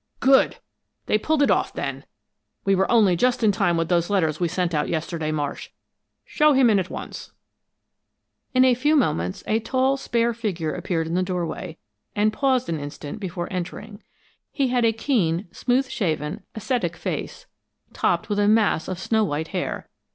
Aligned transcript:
"Good! 0.19 0.57
They 1.05 1.19
pulled 1.19 1.43
it 1.43 1.51
off, 1.51 1.73
then! 1.73 2.05
We 2.65 2.73
were 2.73 2.91
only 2.91 3.15
just 3.15 3.43
in 3.43 3.51
time 3.51 3.77
with 3.77 3.87
those 3.87 4.09
letters 4.09 4.39
we 4.39 4.47
sent 4.47 4.73
out 4.73 4.89
yesterday, 4.89 5.31
Marsh. 5.31 5.69
Show 6.25 6.53
him 6.53 6.71
in 6.71 6.79
at 6.79 6.89
once." 6.89 7.33
In 8.55 8.65
a 8.65 8.73
few 8.73 8.95
moments 8.95 9.43
a 9.45 9.59
tall, 9.59 9.97
spare 9.97 10.33
figure 10.33 10.73
appeared 10.73 11.05
in 11.05 11.13
the 11.13 11.21
doorway, 11.21 11.77
and 12.15 12.33
paused 12.33 12.67
an 12.67 12.79
instant 12.79 13.19
before 13.19 13.47
entering. 13.53 14.01
He 14.51 14.69
had 14.69 14.85
a 14.85 14.91
keen, 14.91 15.47
smooth 15.51 15.87
shaven, 15.87 16.41
ascetic 16.55 16.95
face, 16.97 17.45
topped 17.93 18.27
with 18.27 18.39
a 18.39 18.47
mass 18.47 18.87
of 18.87 18.97
snow 18.97 19.23
white 19.23 19.49
hair. 19.49 19.87